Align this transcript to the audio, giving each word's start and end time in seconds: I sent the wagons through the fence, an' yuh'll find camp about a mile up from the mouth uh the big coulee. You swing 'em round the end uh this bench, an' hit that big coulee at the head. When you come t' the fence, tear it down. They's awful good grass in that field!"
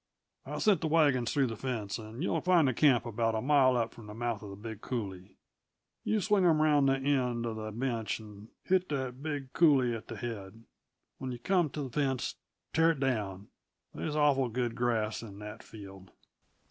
I 0.47 0.57
sent 0.57 0.81
the 0.81 0.87
wagons 0.87 1.31
through 1.31 1.45
the 1.45 1.55
fence, 1.55 1.99
an' 1.99 2.23
yuh'll 2.23 2.41
find 2.41 2.75
camp 2.75 3.05
about 3.05 3.35
a 3.35 3.39
mile 3.41 3.77
up 3.77 3.93
from 3.93 4.07
the 4.07 4.15
mouth 4.15 4.41
uh 4.41 4.47
the 4.49 4.55
big 4.55 4.81
coulee. 4.81 5.37
You 6.03 6.19
swing 6.21 6.43
'em 6.43 6.59
round 6.59 6.89
the 6.89 6.97
end 6.97 7.45
uh 7.45 7.53
this 7.53 7.75
bench, 7.75 8.19
an' 8.19 8.47
hit 8.63 8.89
that 8.89 9.21
big 9.21 9.53
coulee 9.53 9.93
at 9.93 10.07
the 10.07 10.17
head. 10.17 10.63
When 11.19 11.31
you 11.31 11.37
come 11.37 11.69
t' 11.69 11.83
the 11.83 11.91
fence, 11.91 12.33
tear 12.73 12.89
it 12.89 12.99
down. 12.99 13.49
They's 13.93 14.15
awful 14.15 14.49
good 14.49 14.73
grass 14.73 15.21
in 15.21 15.37
that 15.37 15.61
field!" 15.61 16.09